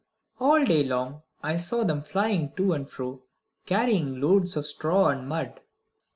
All 0.39 0.65
day 0.65 0.83
long 0.83 1.21
I 1.43 1.57
saw 1.57 1.83
them 1.83 2.01
flying 2.01 2.53
to 2.55 2.73
and 2.73 2.89
fro, 2.89 3.21
carrying 3.67 4.19
loads 4.19 4.57
of 4.57 4.65
straw 4.65 5.09
and 5.09 5.27
mud. 5.29 5.61